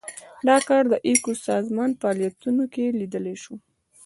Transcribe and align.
دا 0.47 0.57
کار 0.67 0.83
د 0.91 0.93
ایکو 1.07 1.31
سازمان 1.47 1.89
په 1.93 1.99
فعالیتونو 2.01 2.63
کې 2.73 2.95
لیدلای 2.99 3.35
شو. 3.43 3.55